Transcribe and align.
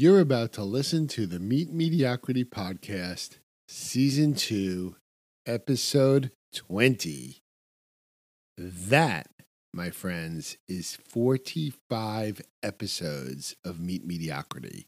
You're 0.00 0.20
about 0.20 0.54
to 0.54 0.64
listen 0.64 1.08
to 1.08 1.26
the 1.26 1.38
Meet 1.38 1.74
Mediocrity 1.74 2.42
Podcast, 2.42 3.36
Season 3.68 4.32
2, 4.32 4.96
Episode 5.44 6.30
20. 6.54 7.42
That, 8.56 9.28
my 9.74 9.90
friends, 9.90 10.56
is 10.66 10.96
45 11.06 12.40
episodes 12.62 13.56
of 13.62 13.78
Meet 13.78 14.06
Mediocrity. 14.06 14.86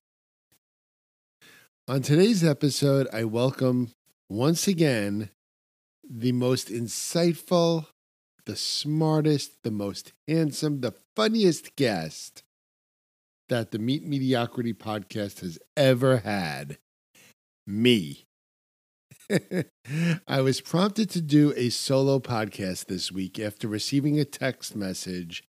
On 1.87 2.01
today's 2.01 2.43
episode, 2.43 3.07
I 3.13 3.25
welcome 3.25 3.93
once 4.31 4.67
again 4.67 5.29
the 6.09 6.33
most 6.33 6.69
insightful, 6.69 7.85
the 8.47 8.57
smartest, 8.57 9.63
the 9.63 9.71
most 9.71 10.15
handsome, 10.27 10.81
the 10.81 10.95
funniest 11.15 11.77
guest 11.77 12.45
that 13.53 13.71
the 13.71 13.79
Meet 13.79 14.07
Mediocrity 14.07 14.73
podcast 14.73 15.41
has 15.41 15.59
ever 15.77 16.17
had 16.21 16.79
me. 17.67 18.25
I 20.27 20.41
was 20.41 20.63
prompted 20.63 21.11
to 21.11 21.21
do 21.21 21.53
a 21.55 21.69
solo 21.69 22.19
podcast 22.19 22.87
this 22.87 23.13
week 23.13 23.39
after 23.39 23.69
receiving 23.69 24.19
a 24.19 24.25
text 24.25 24.75
message 24.75 25.45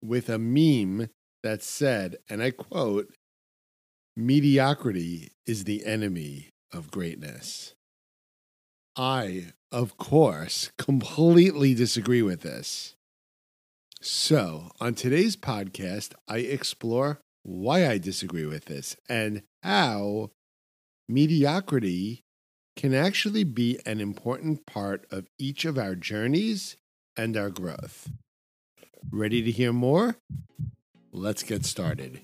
with 0.00 0.28
a 0.28 0.38
meme 0.38 1.08
that 1.42 1.64
said, 1.64 2.18
and 2.30 2.44
I 2.44 2.52
quote, 2.52 3.12
mediocrity 4.16 5.32
is 5.44 5.64
the 5.64 5.84
enemy 5.84 6.50
of 6.72 6.92
greatness. 6.92 7.74
I, 8.94 9.46
of 9.72 9.96
course, 9.96 10.70
completely 10.78 11.74
disagree 11.74 12.22
with 12.22 12.42
this. 12.42 12.94
So, 14.00 14.70
on 14.80 14.94
today's 14.94 15.36
podcast, 15.36 16.12
I 16.28 16.38
explore 16.38 17.18
why 17.42 17.88
I 17.88 17.98
disagree 17.98 18.46
with 18.46 18.66
this 18.66 18.96
and 19.08 19.42
how 19.62 20.30
mediocrity 21.08 22.24
can 22.76 22.94
actually 22.94 23.44
be 23.44 23.78
an 23.84 24.00
important 24.00 24.66
part 24.66 25.06
of 25.10 25.26
each 25.38 25.64
of 25.64 25.78
our 25.78 25.94
journeys 25.94 26.76
and 27.16 27.36
our 27.36 27.50
growth. 27.50 28.10
Ready 29.10 29.42
to 29.42 29.50
hear 29.50 29.72
more? 29.72 30.16
Let's 31.10 31.42
get 31.42 31.64
started. 31.64 32.20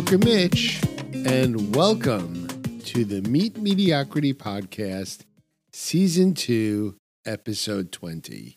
Mediocre 0.00 0.26
Mitch, 0.26 0.82
and 1.12 1.76
welcome 1.76 2.48
to 2.86 3.04
the 3.04 3.20
Meet 3.20 3.58
Mediocrity 3.58 4.32
Podcast, 4.32 5.26
Season 5.74 6.32
2, 6.32 6.96
Episode 7.26 7.92
20. 7.92 8.56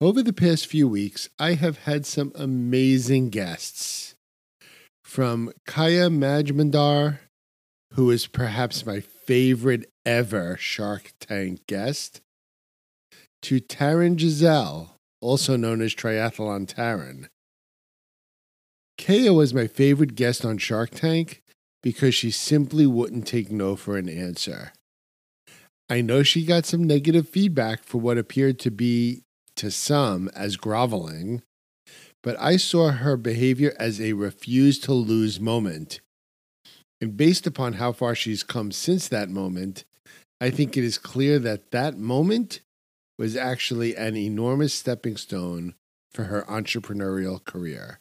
Over 0.00 0.22
the 0.22 0.32
past 0.32 0.66
few 0.66 0.88
weeks, 0.88 1.28
I 1.38 1.54
have 1.54 1.80
had 1.80 2.06
some 2.06 2.32
amazing 2.34 3.28
guests. 3.28 4.14
From 5.04 5.52
Kaya 5.66 6.08
Majmundar, 6.08 7.18
who 7.92 8.10
is 8.10 8.26
perhaps 8.26 8.86
my 8.86 9.00
favorite 9.00 9.90
ever 10.06 10.56
Shark 10.56 11.12
Tank 11.20 11.66
guest, 11.66 12.22
to 13.42 13.60
Taren 13.60 14.16
Gesell, 14.16 14.92
also 15.20 15.54
known 15.58 15.82
as 15.82 15.94
Triathlon 15.94 16.66
Taren. 16.66 17.28
Kaya 18.98 19.32
was 19.32 19.54
my 19.54 19.66
favorite 19.66 20.14
guest 20.14 20.44
on 20.44 20.58
Shark 20.58 20.90
Tank 20.90 21.42
because 21.82 22.14
she 22.14 22.30
simply 22.30 22.86
wouldn't 22.86 23.26
take 23.26 23.50
no 23.50 23.76
for 23.76 23.96
an 23.96 24.08
answer. 24.08 24.72
I 25.88 26.00
know 26.00 26.22
she 26.22 26.44
got 26.44 26.66
some 26.66 26.84
negative 26.84 27.28
feedback 27.28 27.84
for 27.84 27.98
what 27.98 28.18
appeared 28.18 28.58
to 28.60 28.70
be, 28.70 29.22
to 29.56 29.70
some, 29.70 30.28
as 30.34 30.56
groveling, 30.56 31.42
but 32.22 32.36
I 32.40 32.56
saw 32.56 32.90
her 32.90 33.16
behavior 33.16 33.72
as 33.78 34.00
a 34.00 34.14
refuse 34.14 34.80
to 34.80 34.92
lose 34.92 35.38
moment. 35.38 36.00
And 37.00 37.16
based 37.16 37.46
upon 37.46 37.74
how 37.74 37.92
far 37.92 38.14
she's 38.14 38.42
come 38.42 38.72
since 38.72 39.06
that 39.08 39.28
moment, 39.28 39.84
I 40.40 40.50
think 40.50 40.76
it 40.76 40.82
is 40.84 40.98
clear 40.98 41.38
that 41.38 41.70
that 41.70 41.96
moment 41.96 42.60
was 43.18 43.36
actually 43.36 43.94
an 43.94 44.16
enormous 44.16 44.74
stepping 44.74 45.16
stone 45.16 45.74
for 46.10 46.24
her 46.24 46.42
entrepreneurial 46.48 47.42
career. 47.44 48.00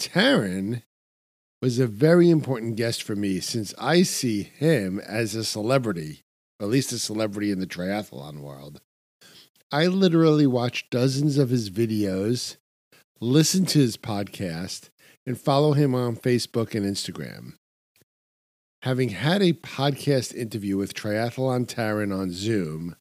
Taren 0.00 0.82
was 1.60 1.78
a 1.78 1.86
very 1.86 2.30
important 2.30 2.76
guest 2.76 3.02
for 3.02 3.14
me 3.14 3.38
since 3.38 3.74
I 3.78 4.02
see 4.02 4.42
him 4.42 4.98
as 4.98 5.34
a 5.34 5.44
celebrity, 5.44 6.22
at 6.58 6.68
least 6.68 6.90
a 6.90 6.98
celebrity 6.98 7.50
in 7.50 7.60
the 7.60 7.66
triathlon 7.66 8.40
world. 8.40 8.80
I 9.70 9.86
literally 9.86 10.46
watch 10.46 10.88
dozens 10.88 11.36
of 11.36 11.50
his 11.50 11.68
videos, 11.68 12.56
listen 13.20 13.66
to 13.66 13.78
his 13.78 13.98
podcast, 13.98 14.88
and 15.26 15.38
follow 15.38 15.74
him 15.74 15.94
on 15.94 16.16
Facebook 16.16 16.74
and 16.74 16.86
Instagram. 16.86 17.52
Having 18.82 19.10
had 19.10 19.42
a 19.42 19.52
podcast 19.52 20.34
interview 20.34 20.78
with 20.78 20.94
Triathlon 20.94 21.66
Taren 21.66 22.18
on 22.18 22.32
Zoom, 22.32 22.96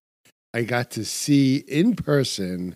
I 0.54 0.64
got 0.64 0.92
to 0.92 1.06
see 1.06 1.64
in 1.68 1.96
person 1.96 2.76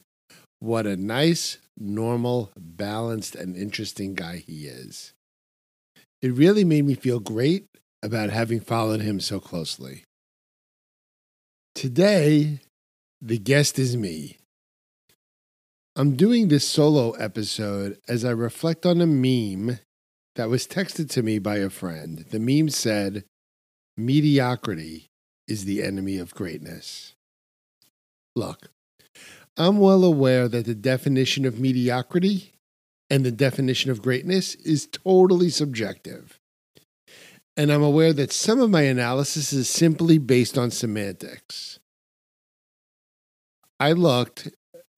what 0.60 0.88
a 0.88 0.96
nice, 0.96 1.58
normal, 1.78 2.52
balanced, 2.58 3.36
and 3.36 3.56
interesting 3.56 4.14
guy 4.14 4.38
he 4.38 4.66
is. 4.66 5.14
It 6.22 6.34
really 6.34 6.64
made 6.64 6.86
me 6.86 6.96
feel 6.96 7.20
great 7.20 7.68
about 8.02 8.30
having 8.30 8.60
followed 8.60 9.02
him 9.02 9.20
so 9.20 9.40
closely. 9.40 10.04
Today, 11.76 12.60
the 13.22 13.38
guest 13.38 13.80
is 13.80 13.98
me. 13.98 14.38
I'm 15.96 16.16
doing 16.16 16.48
this 16.48 16.68
solo 16.68 17.12
episode 17.12 17.98
as 18.08 18.26
I 18.26 18.32
reflect 18.32 18.86
on 18.86 19.00
a 19.00 19.06
meme 19.06 19.80
that 20.36 20.50
was 20.50 20.68
texted 20.68 21.10
to 21.12 21.24
me 21.24 21.40
by 21.40 21.58
a 21.58 21.70
friend. 21.70 22.26
The 22.32 22.40
meme 22.40 22.70
said, 22.70 23.26
Mediocrity 23.96 25.08
is 25.48 25.66
the 25.66 25.84
enemy 25.84 26.18
of 26.18 26.34
greatness. 26.34 27.14
Look, 28.36 28.70
I'm 29.56 29.78
well 29.80 30.04
aware 30.04 30.48
that 30.48 30.66
the 30.66 30.76
definition 30.76 31.46
of 31.46 31.60
mediocrity 31.60 32.54
and 33.10 33.24
the 33.24 33.32
definition 33.32 33.92
of 33.92 34.02
greatness 34.02 34.56
is 34.56 34.88
totally 34.88 35.50
subjective. 35.50 36.40
And 37.56 37.72
I'm 37.72 37.84
aware 37.84 38.14
that 38.14 38.32
some 38.32 38.60
of 38.60 38.72
my 38.72 38.82
analysis 38.82 39.54
is 39.54 39.70
simply 39.70 40.18
based 40.18 40.58
on 40.58 40.72
semantics. 40.72 41.80
I 43.80 43.92
looked, 43.92 44.50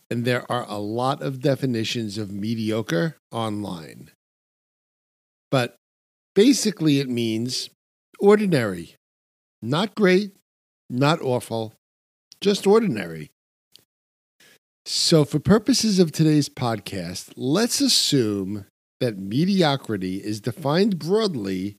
and 0.10 0.24
there 0.24 0.50
are 0.50 0.66
a 0.70 0.78
lot 0.78 1.22
of 1.22 1.42
definitions 1.42 2.18
of 2.18 2.32
mediocre 2.32 3.18
online. 3.32 4.12
But 5.52 5.76
basically, 6.34 7.00
it 7.00 7.10
means 7.10 7.70
ordinary, 8.20 8.96
not 9.62 9.96
great, 9.96 10.38
not 10.90 11.22
awful, 11.22 11.74
just 12.40 12.66
ordinary. 12.66 13.32
So, 14.88 15.26
for 15.26 15.40
purposes 15.40 15.98
of 15.98 16.12
today's 16.12 16.48
podcast, 16.48 17.34
let's 17.36 17.82
assume 17.82 18.68
that 19.00 19.18
mediocrity 19.18 20.18
is 20.18 20.40
defined 20.40 21.00
broadly 21.00 21.78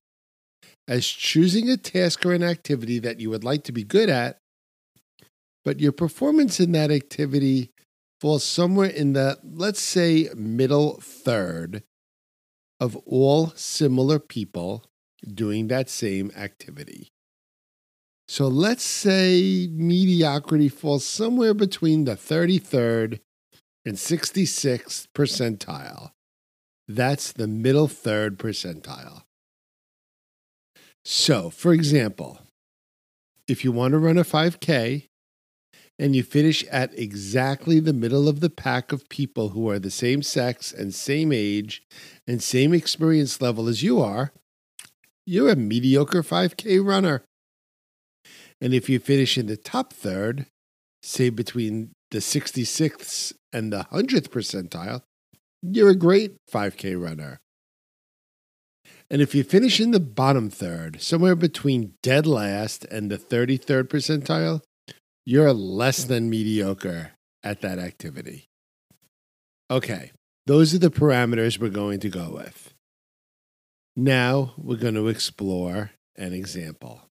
as 0.89 1.07
choosing 1.07 1.71
a 1.71 1.77
task 1.77 2.27
or 2.27 2.33
an 2.33 2.43
activity 2.43 2.99
that 2.99 3.21
you 3.21 3.31
would 3.31 3.45
like 3.45 3.63
to 3.65 3.73
be 3.73 3.85
good 3.85 4.11
at, 4.11 4.39
but 5.65 5.79
your 5.79 5.93
performance 5.93 6.59
in 6.59 6.73
that 6.73 6.91
activity 6.91 7.71
falls 8.21 8.43
somewhere 8.43 8.91
in 8.91 9.13
the, 9.13 9.39
let's 9.45 9.81
say, 9.81 10.29
middle 10.35 10.99
third 11.01 11.85
of 12.81 12.97
all 13.07 13.53
similar 13.55 14.19
people 14.19 14.85
doing 15.33 15.69
that 15.69 15.89
same 15.89 16.33
activity. 16.37 17.13
So 18.29 18.49
let's 18.49 18.83
say 18.83 19.69
mediocrity 19.71 20.69
falls 20.69 21.07
somewhere 21.07 21.55
between 21.55 22.05
the 22.05 22.17
33rd 22.17 23.21
and 23.85 23.97
66th 23.97 25.07
percentile. 25.15 26.11
That's 26.89 27.33
the 27.33 27.47
middle 27.47 27.89
third 27.89 28.39
percentile. 28.39 29.23
So, 31.05 31.51
for 31.51 31.73
example, 31.73 32.41
if 33.47 33.65
you 33.65 33.71
want 33.71 33.93
to 33.93 33.99
run 33.99 34.19
a 34.19 34.25
5K 34.25 35.07
and 35.99 36.17
you 36.17 36.25
finish 36.25 36.65
at 36.65 36.99
exactly 36.99 37.79
the 37.79 37.93
middle 37.93 38.29
of 38.29 38.41
the 38.41 38.51
pack 38.51 38.93
of 38.93 39.09
people 39.09 39.51
who 39.51 39.71
are 39.71 39.79
the 39.79 39.91
same 39.91 40.21
sex 40.23 40.73
and 40.73 40.93
same 40.93 41.33
age 41.33 41.83
and 42.27 42.43
same 42.43 42.75
experience 42.75 43.41
level 43.41 43.69
as 43.69 43.85
you 43.85 44.01
are, 44.01 44.33
you're 45.25 45.51
a 45.51 45.57
mediocre 45.57 46.23
5K 46.23 46.85
runner. 46.85 47.23
And 48.61 48.73
if 48.73 48.89
you 48.89 48.99
finish 48.99 49.37
in 49.37 49.47
the 49.47 49.57
top 49.57 49.93
third, 49.93 50.47
say 51.03 51.29
between 51.29 51.93
the 52.11 52.19
66th 52.19 53.33
and 53.53 53.73
the 53.73 53.87
100th 53.93 54.29
percentile, 54.29 55.03
you're 55.63 55.91
a 55.91 55.97
great 55.97 56.37
5K 56.53 57.01
runner. 57.01 57.41
And 59.11 59.23
if 59.23 59.35
you 59.35 59.45
finish 59.45 59.81
in 59.81 59.93
the 59.93 60.01
bottom 60.01 60.51
third, 60.51 61.01
somewhere 61.01 61.37
between 61.37 61.95
dead 62.03 62.27
last 62.27 62.85
and 62.87 63.11
the 63.11 63.19
33rd 63.19 63.85
percentile, 63.85 64.63
you're 65.25 65.53
less 65.53 66.05
than 66.05 66.31
mediocre 66.31 67.13
at 67.43 67.61
that 67.61 67.79
activity. 67.79 68.49
Okay, 69.71 70.13
those 70.47 70.75
are 70.75 70.79
the 70.79 70.91
parameters 70.91 71.59
we're 71.59 71.69
going 71.69 72.01
to 72.01 72.09
go 72.09 72.31
with. 72.33 72.73
Now 73.97 74.55
we're 74.57 74.77
going 74.77 74.95
to 74.95 75.09
explore 75.09 75.93
an 76.17 76.33
example. 76.33 77.06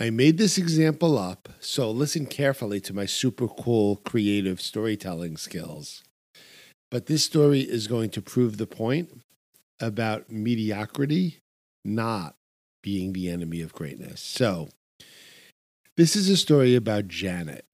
I 0.00 0.10
made 0.10 0.38
this 0.38 0.58
example 0.58 1.18
up, 1.18 1.48
so 1.58 1.90
listen 1.90 2.26
carefully 2.26 2.80
to 2.82 2.94
my 2.94 3.04
super 3.04 3.48
cool 3.48 3.96
creative 3.96 4.60
storytelling 4.60 5.36
skills. 5.36 6.04
But 6.88 7.06
this 7.06 7.24
story 7.24 7.60
is 7.60 7.88
going 7.88 8.10
to 8.10 8.22
prove 8.22 8.58
the 8.58 8.66
point 8.66 9.22
about 9.80 10.30
mediocrity 10.30 11.40
not 11.84 12.36
being 12.82 13.12
the 13.12 13.28
enemy 13.28 13.60
of 13.60 13.72
greatness. 13.72 14.20
So, 14.20 14.68
this 15.96 16.14
is 16.14 16.28
a 16.28 16.36
story 16.36 16.76
about 16.76 17.08
Janet. 17.08 17.66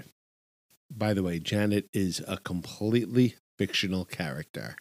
By 0.90 1.12
the 1.12 1.22
way, 1.22 1.38
Janet 1.38 1.88
is 1.92 2.22
a 2.26 2.38
completely 2.38 3.36
fictional 3.58 4.06
character. 4.06 4.76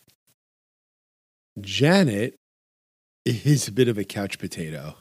Janet 1.60 2.36
is 3.26 3.68
a 3.68 3.72
bit 3.72 3.90
of 3.90 3.98
a 3.98 4.06
couch 4.06 4.40
potato. 4.40 4.96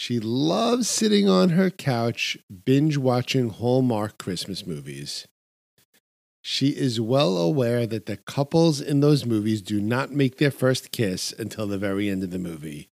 She 0.00 0.20
loves 0.20 0.88
sitting 0.88 1.28
on 1.28 1.48
her 1.48 1.70
couch, 1.70 2.38
binge 2.64 2.96
watching 2.96 3.48
Hallmark 3.48 4.16
Christmas 4.16 4.64
movies. 4.64 5.26
She 6.40 6.68
is 6.68 7.00
well 7.00 7.36
aware 7.36 7.84
that 7.84 8.06
the 8.06 8.16
couples 8.16 8.80
in 8.80 9.00
those 9.00 9.26
movies 9.26 9.60
do 9.60 9.80
not 9.80 10.12
make 10.12 10.38
their 10.38 10.52
first 10.52 10.92
kiss 10.92 11.34
until 11.36 11.66
the 11.66 11.78
very 11.78 12.08
end 12.08 12.22
of 12.22 12.30
the 12.30 12.38
movie. 12.38 12.90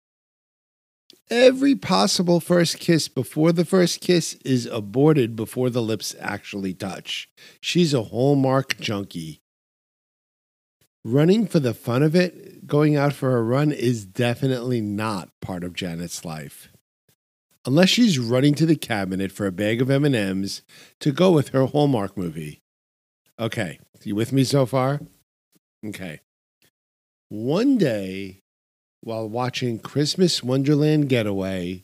Every 1.28 1.74
possible 1.74 2.40
first 2.40 2.78
kiss 2.78 3.06
before 3.06 3.52
the 3.52 3.66
first 3.66 4.00
kiss 4.00 4.32
is 4.42 4.64
aborted 4.64 5.36
before 5.36 5.68
the 5.68 5.82
lips 5.82 6.16
actually 6.18 6.72
touch. 6.72 7.28
She's 7.60 7.92
a 7.92 8.04
Hallmark 8.04 8.80
junkie. 8.80 9.42
Running 11.04 11.46
for 11.48 11.60
the 11.60 11.74
fun 11.74 12.02
of 12.02 12.16
it, 12.16 12.66
going 12.66 12.96
out 12.96 13.12
for 13.12 13.36
a 13.36 13.42
run, 13.42 13.72
is 13.72 14.06
definitely 14.06 14.80
not 14.80 15.28
part 15.42 15.64
of 15.64 15.74
Janet's 15.74 16.24
life 16.24 16.70
unless 17.66 17.88
she's 17.88 18.18
running 18.18 18.54
to 18.54 18.66
the 18.66 18.76
cabinet 18.76 19.32
for 19.32 19.46
a 19.46 19.52
bag 19.52 19.80
of 19.80 19.90
M&Ms 19.90 20.62
to 21.00 21.12
go 21.12 21.32
with 21.32 21.48
her 21.50 21.66
Hallmark 21.66 22.16
movie. 22.16 22.60
Okay, 23.38 23.78
you 24.02 24.14
with 24.14 24.32
me 24.32 24.44
so 24.44 24.66
far? 24.66 25.00
Okay. 25.84 26.20
One 27.28 27.78
day, 27.78 28.40
while 29.00 29.28
watching 29.28 29.78
Christmas 29.78 30.42
Wonderland 30.42 31.08
Getaway, 31.08 31.82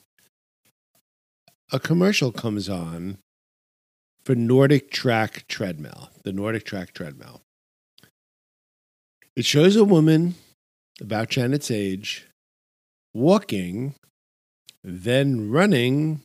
a 1.73 1.81
commercial 1.81 2.33
comes 2.33 2.69
on 2.69 3.19
for 4.25 4.35
NordicTrack 4.35 5.47
Treadmill, 5.49 6.11
the 6.25 6.33
NordicTrack 6.33 6.93
Treadmill. 6.93 7.41
It 9.35 9.45
shows 9.45 9.77
a 9.77 9.85
woman 9.85 10.35
about 11.01 11.31
Janet's 11.31 11.71
age 11.71 12.27
walking 13.15 13.95
then 14.83 15.51
running, 15.51 16.23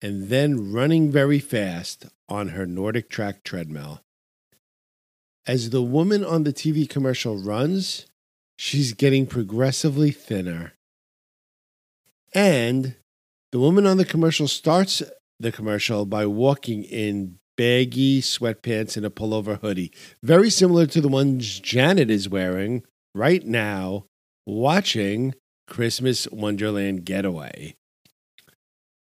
and 0.00 0.28
then 0.28 0.72
running 0.72 1.10
very 1.10 1.38
fast 1.38 2.06
on 2.28 2.48
her 2.48 2.66
NordicTrack 2.66 3.42
treadmill. 3.42 4.00
As 5.46 5.70
the 5.70 5.82
woman 5.82 6.24
on 6.24 6.44
the 6.44 6.52
TV 6.52 6.88
commercial 6.88 7.36
runs, 7.36 8.06
she's 8.56 8.92
getting 8.92 9.26
progressively 9.26 10.10
thinner. 10.10 10.74
And 12.34 12.96
the 13.50 13.58
woman 13.58 13.86
on 13.86 13.96
the 13.96 14.04
commercial 14.04 14.46
starts 14.46 15.02
the 15.40 15.52
commercial 15.52 16.04
by 16.04 16.26
walking 16.26 16.84
in 16.84 17.38
baggy 17.56 18.20
sweatpants 18.20 18.96
and 18.96 19.06
a 19.06 19.10
pullover 19.10 19.60
hoodie, 19.60 19.92
very 20.22 20.50
similar 20.50 20.86
to 20.86 21.00
the 21.00 21.08
ones 21.08 21.58
Janet 21.60 22.10
is 22.10 22.28
wearing 22.28 22.84
right 23.14 23.44
now, 23.44 24.04
watching 24.46 25.34
Christmas 25.68 26.26
Wonderland 26.32 27.04
Getaway. 27.04 27.74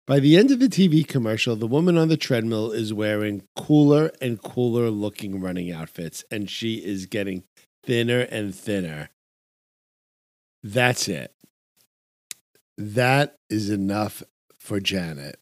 By 0.08 0.20
the 0.20 0.36
end 0.36 0.52
of 0.52 0.60
the 0.60 0.68
TV 0.68 1.08
commercial, 1.08 1.56
the 1.56 1.68
woman 1.68 1.98
on 1.98 2.10
the 2.10 2.18
treadmill 2.18 2.72
is 2.72 2.94
wearing 2.94 3.44
cooler 3.56 4.12
and 4.20 4.42
cooler 4.42 4.90
looking 4.90 5.40
running 5.40 5.72
outfits, 5.72 6.24
and 6.30 6.50
she 6.50 6.76
is 6.76 7.06
getting 7.06 7.44
thinner 7.84 8.22
and 8.22 8.54
thinner. 8.54 9.10
That's 10.64 11.08
it. 11.08 11.34
That 12.78 13.38
is 13.50 13.70
enough 13.70 14.22
for 14.58 14.80
Janet. 14.80 15.38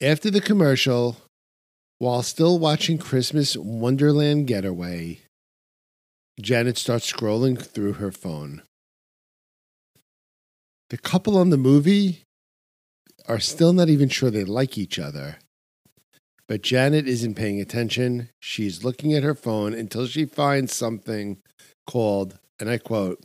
After 0.00 0.30
the 0.30 0.40
commercial, 0.40 1.16
while 1.98 2.22
still 2.22 2.58
watching 2.58 2.98
Christmas 2.98 3.56
Wonderland 3.56 4.46
Getaway, 4.46 5.20
Janet 6.40 6.76
starts 6.76 7.10
scrolling 7.10 7.60
through 7.62 7.94
her 7.94 8.10
phone 8.10 8.62
the 10.94 10.98
couple 10.98 11.36
on 11.36 11.50
the 11.50 11.56
movie 11.56 12.22
are 13.26 13.40
still 13.40 13.72
not 13.72 13.88
even 13.88 14.08
sure 14.08 14.30
they 14.30 14.44
like 14.44 14.78
each 14.78 14.96
other. 14.96 15.38
But 16.46 16.62
Janet 16.62 17.08
isn't 17.08 17.34
paying 17.34 17.60
attention. 17.60 18.28
She's 18.38 18.84
looking 18.84 19.12
at 19.12 19.24
her 19.24 19.34
phone 19.34 19.74
until 19.74 20.06
she 20.06 20.24
finds 20.24 20.72
something 20.72 21.38
called, 21.84 22.38
and 22.60 22.70
I 22.70 22.78
quote, 22.78 23.18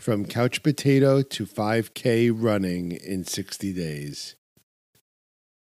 From 0.00 0.24
Couch 0.24 0.64
Potato 0.64 1.22
to 1.22 1.46
5K 1.46 2.32
Running 2.34 2.90
in 2.90 3.22
60 3.22 3.72
Days. 3.72 4.34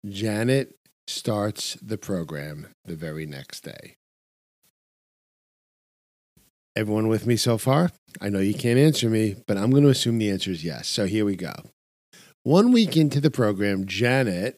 Janet 0.05 0.75
starts 1.07 1.75
the 1.75 1.97
program 1.97 2.67
the 2.87 2.97
very 2.97 3.25
next 3.25 3.61
day. 3.61 3.95
Everyone 6.77 7.09
with 7.09 7.27
me 7.27 7.37
so 7.37 7.59
far? 7.59 7.91
I 8.21 8.29
know 8.29 8.39
you 8.39 8.55
can't 8.55 8.79
answer 8.79 9.11
me, 9.11 9.37
but 9.47 9.57
I'm 9.57 9.71
going 9.71 9.83
to 9.83 9.89
assume 9.89 10.19
the 10.19 10.31
answer 10.31 10.51
is 10.51 10.65
yes. 10.65 10.89
So 10.89 11.07
here 11.07 11.25
we 11.25 11.37
go. 11.37 11.55
One 12.45 12.73
week 12.73 12.97
into 12.97 13.21
the 13.21 13.31
program, 13.31 13.87
Janet 13.87 14.57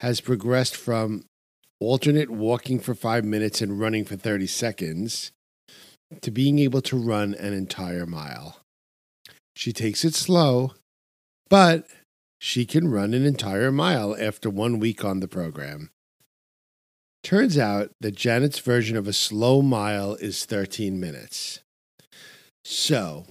has 0.00 0.20
progressed 0.20 0.76
from 0.76 1.24
alternate 1.80 2.30
walking 2.30 2.78
for 2.78 2.94
five 2.94 3.24
minutes 3.24 3.60
and 3.60 3.80
running 3.80 4.04
for 4.04 4.16
30 4.16 4.46
seconds 4.46 5.32
to 6.20 6.30
being 6.30 6.58
able 6.58 6.82
to 6.82 6.96
run 6.96 7.34
an 7.34 7.52
entire 7.52 8.06
mile. 8.06 8.60
She 9.54 9.72
takes 9.72 10.04
it 10.04 10.14
slow, 10.14 10.74
but 11.48 11.86
she 12.38 12.66
can 12.66 12.88
run 12.88 13.14
an 13.14 13.24
entire 13.24 13.72
mile 13.72 14.16
after 14.18 14.50
one 14.50 14.78
week 14.78 15.04
on 15.04 15.20
the 15.20 15.28
program. 15.28 15.90
Turns 17.26 17.58
out 17.58 17.90
that 18.00 18.14
Janet's 18.14 18.60
version 18.60 18.96
of 18.96 19.08
a 19.08 19.12
slow 19.12 19.60
mile 19.60 20.14
is 20.14 20.44
13 20.44 21.00
minutes. 21.00 21.58
So, 22.64 23.26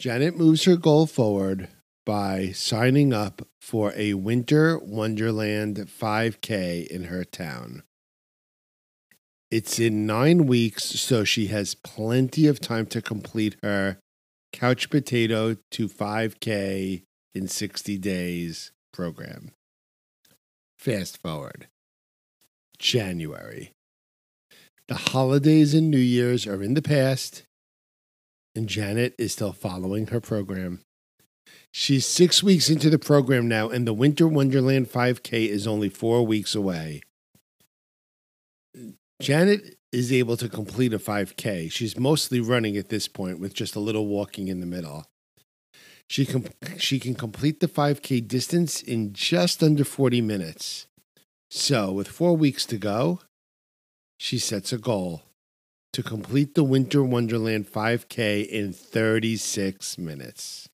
Janet 0.00 0.36
moves 0.36 0.64
her 0.64 0.74
goal 0.74 1.06
forward 1.06 1.68
by 2.04 2.50
signing 2.50 3.12
up 3.12 3.46
for 3.60 3.92
a 3.94 4.14
Winter 4.14 4.80
Wonderland 4.80 5.76
5K 5.76 6.88
in 6.88 7.04
her 7.04 7.22
town. 7.22 7.84
It's 9.48 9.78
in 9.78 10.06
nine 10.06 10.46
weeks, 10.46 10.82
so 10.82 11.22
she 11.22 11.46
has 11.46 11.76
plenty 11.76 12.48
of 12.48 12.58
time 12.58 12.86
to 12.86 13.00
complete 13.00 13.54
her 13.62 13.98
Couch 14.52 14.90
Potato 14.90 15.56
to 15.70 15.88
5K 15.88 17.04
in 17.32 17.46
60 17.46 17.96
days 17.96 18.72
program. 18.92 19.52
Fast 20.76 21.22
forward. 21.22 21.68
January. 22.78 23.72
The 24.88 24.94
holidays 24.94 25.72
and 25.74 25.90
New 25.90 25.96
Year's 25.96 26.46
are 26.46 26.62
in 26.62 26.74
the 26.74 26.82
past, 26.82 27.44
and 28.54 28.68
Janet 28.68 29.14
is 29.18 29.32
still 29.32 29.52
following 29.52 30.08
her 30.08 30.20
program. 30.20 30.80
She's 31.72 32.06
six 32.06 32.42
weeks 32.42 32.70
into 32.70 32.90
the 32.90 32.98
program 32.98 33.48
now, 33.48 33.68
and 33.68 33.86
the 33.86 33.94
Winter 33.94 34.28
Wonderland 34.28 34.90
5K 34.90 35.48
is 35.48 35.66
only 35.66 35.88
four 35.88 36.24
weeks 36.24 36.54
away. 36.54 37.00
Janet 39.20 39.76
is 39.90 40.12
able 40.12 40.36
to 40.36 40.48
complete 40.48 40.92
a 40.92 40.98
5K. 40.98 41.70
She's 41.72 41.98
mostly 41.98 42.40
running 42.40 42.76
at 42.76 42.90
this 42.90 43.08
point 43.08 43.40
with 43.40 43.54
just 43.54 43.74
a 43.74 43.80
little 43.80 44.06
walking 44.06 44.48
in 44.48 44.60
the 44.60 44.66
middle. 44.66 45.06
She 46.08 46.26
can, 46.26 46.48
she 46.76 47.00
can 47.00 47.14
complete 47.14 47.60
the 47.60 47.68
5K 47.68 48.26
distance 48.28 48.82
in 48.82 49.12
just 49.12 49.62
under 49.62 49.84
40 49.84 50.20
minutes. 50.20 50.86
So, 51.56 51.92
with 51.92 52.08
four 52.08 52.36
weeks 52.36 52.66
to 52.66 52.78
go, 52.78 53.20
she 54.18 54.38
sets 54.38 54.72
a 54.72 54.76
goal 54.76 55.22
to 55.92 56.02
complete 56.02 56.56
the 56.56 56.64
Winter 56.64 57.00
Wonderland 57.04 57.70
5K 57.70 58.44
in 58.44 58.72
36 58.72 59.96
minutes. 59.96 60.68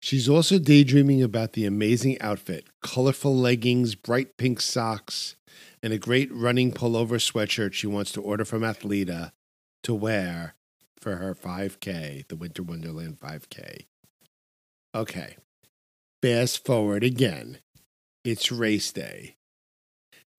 She's 0.00 0.28
also 0.28 0.58
daydreaming 0.58 1.22
about 1.22 1.52
the 1.52 1.64
amazing 1.64 2.20
outfit 2.20 2.66
colorful 2.82 3.36
leggings, 3.36 3.94
bright 3.94 4.36
pink 4.36 4.60
socks, 4.60 5.36
and 5.80 5.92
a 5.92 5.98
great 5.98 6.28
running 6.32 6.72
pullover 6.72 7.20
sweatshirt 7.20 7.72
she 7.72 7.86
wants 7.86 8.10
to 8.12 8.20
order 8.20 8.44
from 8.44 8.62
Athleta 8.62 9.30
to 9.84 9.94
wear 9.94 10.56
for 11.00 11.16
her 11.16 11.36
5K, 11.36 12.26
the 12.26 12.36
Winter 12.36 12.64
Wonderland 12.64 13.20
5K. 13.20 13.84
Okay, 14.92 15.36
fast 16.20 16.64
forward 16.64 17.04
again. 17.04 17.58
It's 18.22 18.52
race 18.52 18.92
day. 18.92 19.34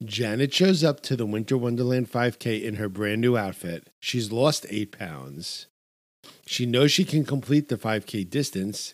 Janet 0.03 0.53
shows 0.53 0.83
up 0.83 1.01
to 1.01 1.15
the 1.15 1.25
Winter 1.25 1.57
Wonderland 1.57 2.11
5K 2.11 2.63
in 2.63 2.75
her 2.75 2.87
brand 2.89 3.21
new 3.21 3.35
outfit. 3.35 3.87
She's 3.99 4.31
lost 4.31 4.67
eight 4.69 4.91
pounds. 4.91 5.65
She 6.45 6.67
knows 6.67 6.91
she 6.91 7.05
can 7.05 7.25
complete 7.25 7.69
the 7.69 7.77
5K 7.77 8.29
distance, 8.29 8.93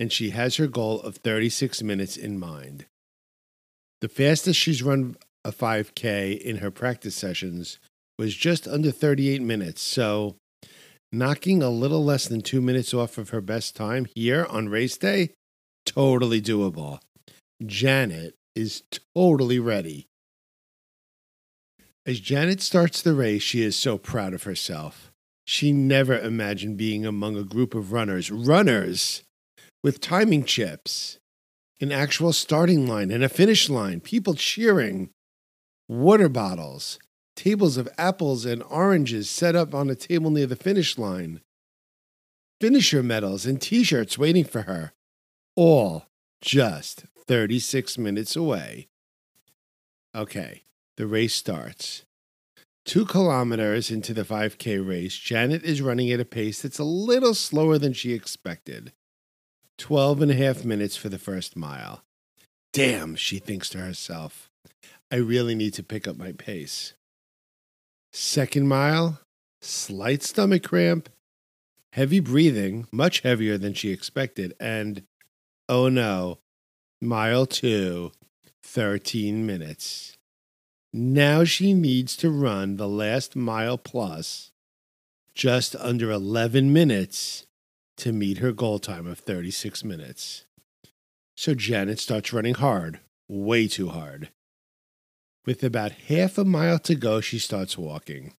and 0.00 0.12
she 0.12 0.30
has 0.30 0.56
her 0.56 0.66
goal 0.66 1.00
of 1.02 1.16
36 1.18 1.82
minutes 1.82 2.16
in 2.16 2.38
mind. 2.38 2.86
The 4.00 4.08
fastest 4.08 4.58
she's 4.58 4.82
run 4.82 5.16
a 5.44 5.52
5K 5.52 6.36
in 6.40 6.56
her 6.56 6.72
practice 6.72 7.14
sessions 7.14 7.78
was 8.18 8.34
just 8.34 8.66
under 8.66 8.90
38 8.90 9.42
minutes, 9.42 9.80
so 9.80 10.36
knocking 11.12 11.62
a 11.62 11.70
little 11.70 12.04
less 12.04 12.26
than 12.26 12.40
two 12.40 12.60
minutes 12.60 12.92
off 12.92 13.16
of 13.16 13.30
her 13.30 13.40
best 13.40 13.76
time 13.76 14.08
here 14.14 14.44
on 14.46 14.68
race 14.68 14.96
day, 14.98 15.30
totally 15.86 16.42
doable. 16.42 16.98
Janet 17.64 18.34
is 18.54 18.82
totally 19.14 19.58
ready. 19.58 20.06
As 22.06 22.20
Janet 22.20 22.60
starts 22.60 23.00
the 23.00 23.14
race, 23.14 23.42
she 23.42 23.62
is 23.62 23.76
so 23.76 23.96
proud 23.96 24.34
of 24.34 24.42
herself. 24.42 25.12
She 25.46 25.72
never 25.72 26.18
imagined 26.18 26.76
being 26.76 27.06
among 27.06 27.36
a 27.36 27.44
group 27.44 27.74
of 27.74 27.92
runners, 27.92 28.30
runners 28.30 29.22
with 29.82 30.00
timing 30.00 30.44
chips, 30.44 31.18
an 31.80 31.92
actual 31.92 32.32
starting 32.32 32.86
line 32.86 33.10
and 33.10 33.22
a 33.22 33.28
finish 33.28 33.68
line, 33.68 34.00
people 34.00 34.34
cheering, 34.34 35.10
water 35.88 36.28
bottles, 36.28 36.98
tables 37.36 37.76
of 37.76 37.88
apples 37.98 38.44
and 38.44 38.62
oranges 38.64 39.28
set 39.28 39.54
up 39.54 39.74
on 39.74 39.90
a 39.90 39.94
table 39.94 40.30
near 40.30 40.46
the 40.46 40.56
finish 40.56 40.96
line, 40.96 41.40
finisher 42.60 43.02
medals 43.02 43.44
and 43.44 43.60
t 43.60 43.82
shirts 43.82 44.16
waiting 44.18 44.44
for 44.44 44.62
her, 44.62 44.92
all 45.56 46.06
just 46.44 47.06
36 47.26 47.96
minutes 47.96 48.36
away. 48.36 48.86
Okay, 50.14 50.62
the 50.96 51.06
race 51.06 51.34
starts. 51.34 52.04
Two 52.84 53.06
kilometers 53.06 53.90
into 53.90 54.12
the 54.12 54.24
5K 54.24 54.86
race, 54.86 55.16
Janet 55.16 55.64
is 55.64 55.80
running 55.80 56.12
at 56.12 56.20
a 56.20 56.24
pace 56.26 56.60
that's 56.60 56.78
a 56.78 56.84
little 56.84 57.32
slower 57.32 57.78
than 57.78 57.94
she 57.94 58.12
expected. 58.12 58.92
12 59.78 60.20
and 60.20 60.30
a 60.30 60.34
half 60.34 60.66
minutes 60.66 60.96
for 60.96 61.08
the 61.08 61.18
first 61.18 61.56
mile. 61.56 62.02
Damn, 62.74 63.16
she 63.16 63.38
thinks 63.38 63.70
to 63.70 63.78
herself. 63.78 64.50
I 65.10 65.16
really 65.16 65.54
need 65.54 65.72
to 65.74 65.82
pick 65.82 66.06
up 66.06 66.18
my 66.18 66.32
pace. 66.32 66.92
Second 68.12 68.68
mile, 68.68 69.18
slight 69.62 70.22
stomach 70.22 70.62
cramp, 70.62 71.08
heavy 71.94 72.20
breathing, 72.20 72.86
much 72.92 73.20
heavier 73.20 73.56
than 73.56 73.72
she 73.72 73.90
expected, 73.90 74.52
and 74.60 75.04
oh 75.68 75.88
no, 75.88 76.38
mile 77.00 77.46
two, 77.46 78.12
13 78.62 79.46
minutes. 79.46 80.16
Now 80.92 81.44
she 81.44 81.74
needs 81.74 82.16
to 82.18 82.30
run 82.30 82.76
the 82.76 82.88
last 82.88 83.34
mile 83.34 83.78
plus 83.78 84.52
just 85.34 85.74
under 85.76 86.10
11 86.10 86.72
minutes 86.72 87.46
to 87.96 88.12
meet 88.12 88.38
her 88.38 88.52
goal 88.52 88.78
time 88.78 89.06
of 89.06 89.18
36 89.18 89.84
minutes. 89.84 90.46
So 91.36 91.54
Janet 91.54 91.98
starts 91.98 92.32
running 92.32 92.54
hard, 92.54 93.00
way 93.28 93.66
too 93.66 93.88
hard. 93.88 94.30
With 95.44 95.62
about 95.62 95.92
half 95.92 96.38
a 96.38 96.44
mile 96.44 96.78
to 96.80 96.94
go, 96.94 97.20
she 97.20 97.38
starts 97.38 97.76
walking. 97.76 98.34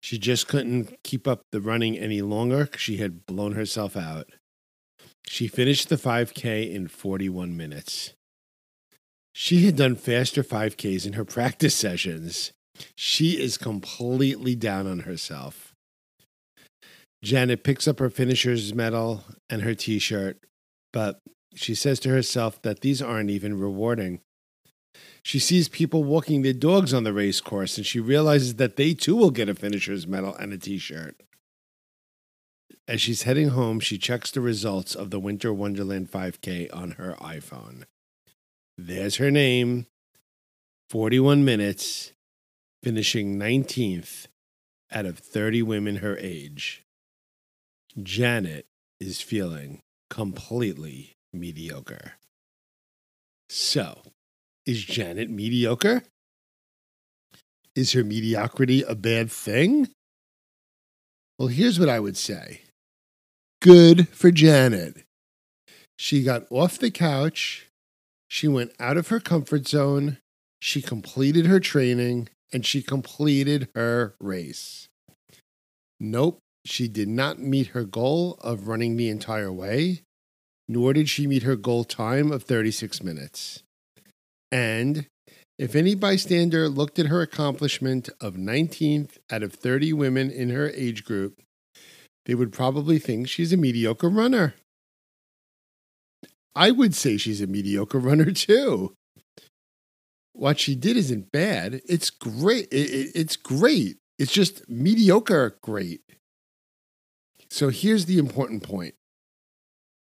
She 0.00 0.18
just 0.18 0.48
couldn't 0.48 1.02
keep 1.02 1.28
up 1.28 1.42
the 1.52 1.60
running 1.60 1.98
any 1.98 2.22
longer 2.22 2.64
because 2.64 2.80
she 2.80 2.96
had 2.96 3.26
blown 3.26 3.52
herself 3.52 3.96
out. 3.96 4.28
She 5.28 5.46
finished 5.46 5.90
the 5.90 5.96
5K 5.96 6.72
in 6.74 6.88
41 6.88 7.54
minutes. 7.54 8.14
She 9.34 9.66
had 9.66 9.76
done 9.76 9.94
faster 9.94 10.42
5Ks 10.42 11.06
in 11.06 11.12
her 11.12 11.24
practice 11.36 11.74
sessions. 11.74 12.52
She 12.96 13.40
is 13.40 13.58
completely 13.58 14.54
down 14.54 14.86
on 14.86 15.00
herself. 15.00 15.74
Janet 17.22 17.62
picks 17.62 17.86
up 17.86 17.98
her 17.98 18.10
finisher's 18.10 18.74
medal 18.74 19.24
and 19.50 19.62
her 19.62 19.74
t 19.74 19.98
shirt, 19.98 20.38
but 20.92 21.20
she 21.54 21.74
says 21.74 22.00
to 22.00 22.08
herself 22.08 22.62
that 22.62 22.80
these 22.80 23.02
aren't 23.02 23.30
even 23.30 23.58
rewarding. 23.58 24.20
She 25.22 25.38
sees 25.38 25.68
people 25.68 26.04
walking 26.04 26.42
their 26.42 26.52
dogs 26.52 26.94
on 26.94 27.04
the 27.04 27.12
race 27.12 27.40
course 27.40 27.76
and 27.76 27.84
she 27.84 28.00
realizes 28.00 28.54
that 28.54 28.76
they 28.76 28.94
too 28.94 29.16
will 29.16 29.30
get 29.30 29.48
a 29.48 29.54
finisher's 29.54 30.06
medal 30.06 30.34
and 30.36 30.52
a 30.52 30.58
t 30.58 30.78
shirt. 30.78 31.20
As 32.88 33.02
she's 33.02 33.24
heading 33.24 33.50
home, 33.50 33.80
she 33.80 33.98
checks 33.98 34.30
the 34.30 34.40
results 34.40 34.94
of 34.94 35.10
the 35.10 35.20
Winter 35.20 35.52
Wonderland 35.52 36.10
5K 36.10 36.74
on 36.74 36.92
her 36.92 37.14
iPhone. 37.20 37.84
There's 38.78 39.16
her 39.16 39.30
name 39.30 39.86
41 40.88 41.44
minutes, 41.44 42.14
finishing 42.82 43.36
19th 43.36 44.28
out 44.90 45.04
of 45.04 45.18
30 45.18 45.60
women 45.64 45.96
her 45.96 46.16
age. 46.16 46.82
Janet 48.02 48.64
is 48.98 49.20
feeling 49.20 49.82
completely 50.08 51.18
mediocre. 51.30 52.12
So, 53.50 54.00
is 54.64 54.82
Janet 54.82 55.28
mediocre? 55.28 56.04
Is 57.74 57.92
her 57.92 58.02
mediocrity 58.02 58.82
a 58.82 58.94
bad 58.94 59.30
thing? 59.30 59.88
Well, 61.38 61.48
here's 61.48 61.78
what 61.78 61.90
I 61.90 62.00
would 62.00 62.16
say 62.16 62.62
good 63.60 64.08
for 64.08 64.30
Janet. 64.30 65.04
She 65.98 66.22
got 66.22 66.44
off 66.50 66.78
the 66.78 66.90
couch, 66.90 67.68
she 68.28 68.46
went 68.46 68.72
out 68.78 68.96
of 68.96 69.08
her 69.08 69.20
comfort 69.20 69.66
zone, 69.66 70.18
she 70.60 70.80
completed 70.80 71.46
her 71.46 71.60
training, 71.60 72.28
and 72.52 72.64
she 72.64 72.82
completed 72.82 73.68
her 73.74 74.14
race. 74.20 74.88
Nope, 76.00 76.38
she 76.64 76.86
did 76.88 77.08
not 77.08 77.38
meet 77.38 77.68
her 77.68 77.84
goal 77.84 78.38
of 78.42 78.68
running 78.68 78.96
the 78.96 79.08
entire 79.08 79.52
way, 79.52 80.02
nor 80.68 80.92
did 80.92 81.08
she 81.08 81.26
meet 81.26 81.42
her 81.42 81.56
goal 81.56 81.84
time 81.84 82.30
of 82.30 82.44
36 82.44 83.02
minutes. 83.02 83.62
And 84.52 85.06
if 85.58 85.74
any 85.74 85.94
bystander 85.94 86.68
looked 86.68 86.98
at 86.98 87.06
her 87.06 87.20
accomplishment 87.20 88.08
of 88.20 88.34
19th 88.34 89.18
out 89.30 89.42
of 89.42 89.52
30 89.52 89.92
women 89.92 90.30
in 90.30 90.50
her 90.50 90.70
age 90.70 91.04
group, 91.04 91.42
they 92.28 92.36
would 92.36 92.52
probably 92.52 93.00
think 93.00 93.28
she's 93.28 93.52
a 93.52 93.56
mediocre 93.56 94.08
runner. 94.08 94.54
I 96.54 96.70
would 96.70 96.94
say 96.94 97.16
she's 97.16 97.40
a 97.40 97.48
mediocre 97.48 97.98
runner 98.08 98.30
too. 98.30 98.94
What 100.32 100.60
she 100.60 100.76
did 100.76 100.96
isn't 100.96 101.32
bad. 101.32 101.80
It's 101.88 102.10
great. 102.10 102.68
it's 102.70 103.34
great. 103.34 103.96
It's 104.20 104.32
just 104.32 104.68
mediocre 104.68 105.58
great. 105.60 106.02
So 107.50 107.70
here's 107.70 108.04
the 108.04 108.18
important 108.18 108.62
point 108.62 108.94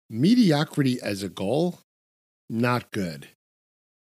mediocrity 0.09 1.00
as 1.03 1.25
a 1.25 1.29
goal, 1.29 1.81
not 2.49 2.93
good 2.93 3.29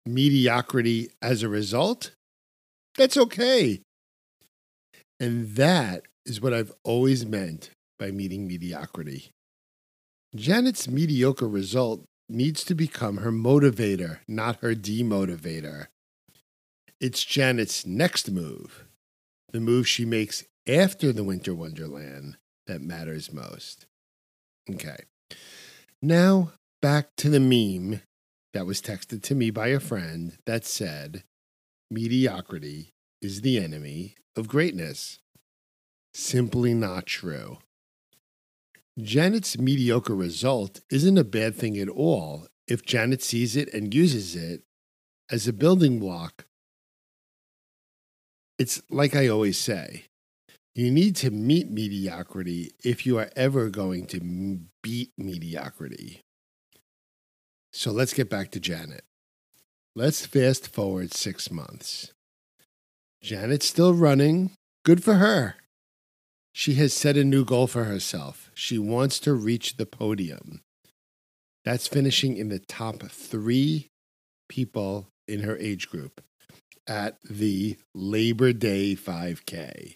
mediocrity 0.05 1.09
as 1.21 1.43
a 1.43 1.49
result, 1.49 2.11
that's 2.97 3.17
okay. 3.17 3.81
And 5.19 5.55
that 5.55 6.03
is 6.25 6.41
what 6.41 6.53
I've 6.53 6.71
always 6.83 7.25
meant 7.25 7.69
by 8.01 8.09
meeting 8.09 8.47
mediocrity. 8.47 9.29
Janet's 10.35 10.87
mediocre 10.87 11.47
result 11.47 12.03
needs 12.27 12.63
to 12.63 12.73
become 12.73 13.17
her 13.17 13.31
motivator, 13.31 14.21
not 14.27 14.57
her 14.61 14.73
demotivator. 14.73 15.85
It's 16.99 17.23
Janet's 17.23 17.85
next 17.85 18.31
move, 18.31 18.85
the 19.51 19.59
move 19.59 19.87
she 19.87 20.03
makes 20.03 20.43
after 20.67 21.13
the 21.13 21.23
Winter 21.23 21.53
Wonderland, 21.53 22.37
that 22.65 22.81
matters 22.81 23.31
most. 23.31 23.85
Okay. 24.67 24.97
Now 26.01 26.53
back 26.81 27.09
to 27.17 27.29
the 27.29 27.39
meme 27.39 28.01
that 28.53 28.65
was 28.65 28.81
texted 28.81 29.21
to 29.23 29.35
me 29.35 29.51
by 29.51 29.67
a 29.67 29.79
friend 29.79 30.37
that 30.47 30.65
said, 30.65 31.23
Mediocrity 31.91 32.93
is 33.21 33.41
the 33.41 33.63
enemy 33.63 34.15
of 34.35 34.47
greatness. 34.47 35.19
Simply 36.15 36.73
not 36.73 37.05
true. 37.05 37.59
Janet's 38.99 39.57
mediocre 39.57 40.15
result 40.15 40.81
isn't 40.89 41.17
a 41.17 41.23
bad 41.23 41.55
thing 41.55 41.77
at 41.77 41.87
all 41.87 42.47
if 42.67 42.85
Janet 42.85 43.21
sees 43.21 43.55
it 43.55 43.73
and 43.73 43.93
uses 43.93 44.35
it 44.35 44.63
as 45.29 45.47
a 45.47 45.53
building 45.53 45.99
block. 45.99 46.45
It's 48.59 48.81
like 48.89 49.15
I 49.15 49.27
always 49.27 49.57
say 49.57 50.05
you 50.75 50.91
need 50.91 51.15
to 51.17 51.31
meet 51.31 51.69
mediocrity 51.69 52.71
if 52.83 53.05
you 53.05 53.17
are 53.17 53.29
ever 53.35 53.69
going 53.69 54.05
to 54.07 54.59
beat 54.81 55.11
mediocrity. 55.17 56.21
So 57.73 57.91
let's 57.91 58.13
get 58.13 58.29
back 58.29 58.51
to 58.51 58.59
Janet. 58.59 59.03
Let's 59.95 60.25
fast 60.25 60.73
forward 60.73 61.13
six 61.13 61.49
months. 61.49 62.13
Janet's 63.21 63.67
still 63.67 63.93
running. 63.93 64.51
Good 64.83 65.03
for 65.03 65.15
her. 65.15 65.55
She 66.53 66.75
has 66.75 66.93
set 66.93 67.17
a 67.17 67.23
new 67.23 67.45
goal 67.45 67.67
for 67.67 67.85
herself. 67.85 68.51
She 68.53 68.77
wants 68.77 69.19
to 69.19 69.33
reach 69.33 69.77
the 69.77 69.85
podium. 69.85 70.61
That's 71.63 71.87
finishing 71.87 72.37
in 72.37 72.49
the 72.49 72.59
top 72.59 73.03
three 73.03 73.89
people 74.49 75.07
in 75.27 75.41
her 75.41 75.57
age 75.57 75.89
group 75.89 76.21
at 76.87 77.17
the 77.23 77.77
Labor 77.93 78.51
Day 78.51 78.95
5K. 78.95 79.95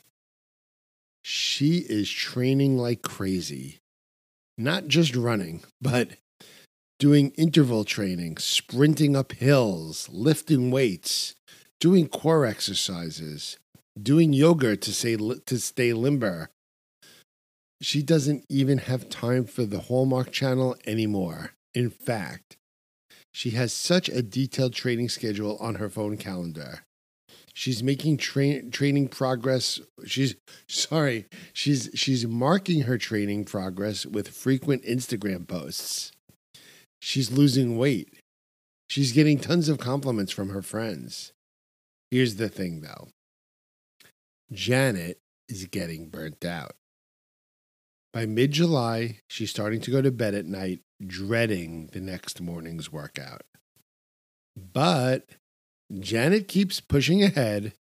She 1.23 1.77
is 1.77 2.09
training 2.09 2.77
like 2.77 3.01
crazy, 3.01 3.79
not 4.57 4.87
just 4.87 5.15
running, 5.15 5.63
but 5.81 6.11
doing 6.99 7.31
interval 7.31 7.83
training, 7.83 8.37
sprinting 8.37 9.15
up 9.15 9.33
hills, 9.33 10.07
lifting 10.11 10.71
weights, 10.71 11.35
doing 11.79 12.07
core 12.07 12.45
exercises, 12.45 13.57
doing 14.01 14.33
yoga 14.33 14.75
to 14.75 14.91
say 14.91 15.15
to 15.15 15.59
stay 15.59 15.93
limber. 15.93 16.49
She 17.81 18.01
doesn't 18.01 18.45
even 18.49 18.79
have 18.79 19.09
time 19.09 19.45
for 19.45 19.65
the 19.65 19.81
Hallmark 19.81 20.31
channel 20.31 20.75
anymore. 20.85 21.51
In 21.73 21.89
fact, 21.89 22.57
she 23.33 23.51
has 23.51 23.73
such 23.73 24.07
a 24.07 24.21
detailed 24.21 24.73
training 24.73 25.09
schedule 25.09 25.57
on 25.59 25.75
her 25.75 25.89
phone 25.89 26.15
calendar. 26.17 26.83
She's 27.53 27.83
making 27.83 28.17
tra- 28.17 28.63
training 28.63 29.09
progress. 29.09 29.79
She's 30.05 30.35
sorry, 30.67 31.25
she's 31.53 31.89
she's 31.93 32.25
marking 32.25 32.81
her 32.81 32.97
training 32.97 33.45
progress 33.45 34.05
with 34.05 34.29
frequent 34.29 34.83
Instagram 34.83 35.47
posts. 35.47 36.11
She's 37.01 37.31
losing 37.31 37.77
weight. 37.77 38.13
She's 38.89 39.13
getting 39.13 39.39
tons 39.39 39.69
of 39.69 39.79
compliments 39.79 40.31
from 40.31 40.49
her 40.49 40.61
friends. 40.61 41.31
Here's 42.11 42.35
the 42.35 42.49
thing 42.49 42.81
though. 42.81 43.07
Janet 44.51 45.19
is 45.49 45.65
getting 45.65 46.09
burnt 46.09 46.45
out. 46.45 46.75
By 48.13 48.25
mid 48.25 48.51
July, 48.51 49.19
she's 49.27 49.49
starting 49.49 49.81
to 49.81 49.91
go 49.91 50.01
to 50.01 50.11
bed 50.11 50.33
at 50.33 50.45
night, 50.45 50.81
dreading 51.05 51.89
the 51.91 51.99
next 51.99 52.39
morning's 52.39 52.91
workout. 52.91 53.41
But 54.55 55.27
Janet 55.99 56.47
keeps 56.47 56.79
pushing 56.79 57.23
ahead 57.23 57.73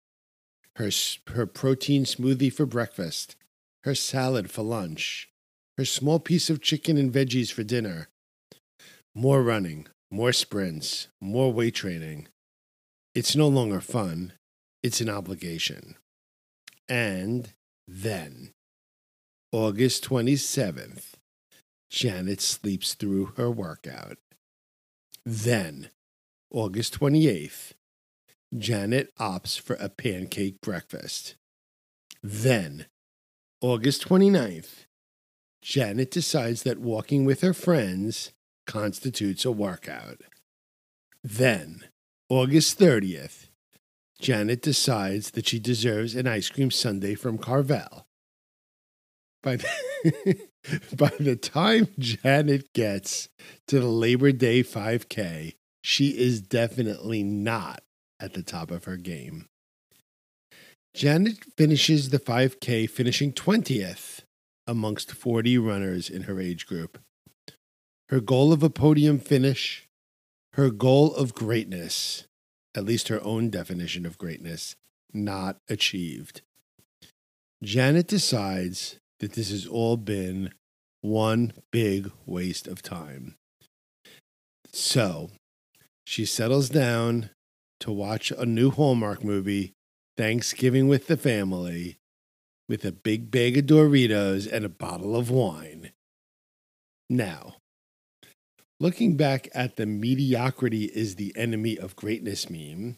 her, 0.75 0.89
her 1.27 1.45
protein 1.45 2.03
smoothie 2.03 2.51
for 2.51 2.65
breakfast, 2.65 3.35
her 3.83 3.95
salad 3.95 4.51
for 4.51 4.61
lunch, 4.61 5.29
her 5.77 5.85
small 5.85 6.19
piece 6.19 6.49
of 6.49 6.61
chicken 6.61 6.97
and 6.97 7.13
veggies 7.13 7.51
for 7.51 7.63
dinner. 7.63 8.09
More 9.13 9.41
running, 9.41 9.87
more 10.11 10.33
sprints, 10.33 11.07
more 11.21 11.53
weight 11.53 11.75
training. 11.75 12.27
It's 13.13 13.35
no 13.35 13.47
longer 13.47 13.79
fun, 13.79 14.33
it's 14.83 14.99
an 14.99 15.09
obligation. 15.09 15.95
And 16.87 17.53
then, 17.87 18.51
August 19.51 20.03
27th, 20.05 21.13
Janet 21.89 22.41
sleeps 22.41 22.93
through 22.93 23.33
her 23.37 23.49
workout. 23.49 24.17
Then, 25.25 25.89
August 26.51 26.99
28th, 26.99 27.73
Janet 28.55 29.11
opts 29.19 29.59
for 29.59 29.75
a 29.75 29.89
pancake 29.89 30.61
breakfast. 30.61 31.35
Then, 32.21 32.85
August 33.61 34.07
29th, 34.07 34.85
Janet 35.61 36.11
decides 36.11 36.63
that 36.63 36.79
walking 36.79 37.25
with 37.25 37.41
her 37.41 37.53
friends 37.53 38.31
constitutes 38.67 39.45
a 39.45 39.51
workout. 39.51 40.21
Then, 41.23 41.85
August 42.29 42.79
30th, 42.79 43.47
Janet 44.19 44.61
decides 44.61 45.31
that 45.31 45.47
she 45.47 45.59
deserves 45.59 46.15
an 46.15 46.27
ice 46.27 46.49
cream 46.49 46.71
sundae 46.71 47.15
from 47.15 47.37
Carvel. 47.37 48.05
By 49.43 49.57
the, 49.57 50.49
by 50.97 51.11
the 51.19 51.35
time 51.35 51.89
Janet 51.99 52.73
gets 52.73 53.29
to 53.67 53.79
the 53.79 53.87
Labor 53.87 54.31
Day 54.31 54.63
5K, 54.63 55.55
she 55.83 56.17
is 56.17 56.41
definitely 56.41 57.23
not 57.23 57.83
at 58.19 58.33
the 58.33 58.41
top 58.41 58.71
of 58.71 58.85
her 58.85 58.97
game. 58.97 59.47
Janet 60.95 61.43
finishes 61.57 62.09
the 62.09 62.19
5K, 62.19 62.89
finishing 62.89 63.33
20th 63.33 64.21
amongst 64.65 65.11
40 65.11 65.57
runners 65.57 66.09
in 66.09 66.23
her 66.23 66.39
age 66.39 66.65
group. 66.65 66.97
Her 68.09 68.19
goal 68.19 68.53
of 68.53 68.63
a 68.63 68.69
podium 68.69 69.19
finish, 69.19 69.87
her 70.53 70.69
goal 70.69 71.13
of 71.13 71.33
greatness, 71.33 72.25
at 72.75 72.83
least 72.85 73.07
her 73.07 73.23
own 73.23 73.49
definition 73.49 74.05
of 74.05 74.17
greatness, 74.17 74.75
not 75.13 75.57
achieved. 75.69 76.41
Janet 77.63 78.07
decides 78.07 78.99
that 79.19 79.33
this 79.33 79.49
has 79.49 79.65
all 79.65 79.97
been 79.97 80.51
one 81.01 81.53
big 81.71 82.11
waste 82.25 82.67
of 82.67 82.81
time. 82.81 83.35
So 84.71 85.31
she 86.05 86.25
settles 86.25 86.69
down 86.69 87.29
to 87.79 87.91
watch 87.91 88.31
a 88.31 88.45
new 88.45 88.71
Hallmark 88.71 89.23
movie, 89.23 89.73
Thanksgiving 90.17 90.87
with 90.87 91.07
the 91.07 91.17
Family, 91.17 91.97
with 92.67 92.83
a 92.83 92.91
big 92.91 93.31
bag 93.31 93.57
of 93.57 93.65
Doritos 93.65 94.51
and 94.51 94.65
a 94.65 94.69
bottle 94.69 95.15
of 95.15 95.29
wine. 95.29 95.91
Now, 97.09 97.57
Looking 98.79 99.15
back 99.15 99.47
at 99.55 99.77
the 99.77 99.85
mediocrity 99.85 100.85
is 100.85 101.15
the 101.15 101.33
enemy 101.37 101.77
of 101.77 101.95
greatness 101.95 102.49
meme, 102.49 102.97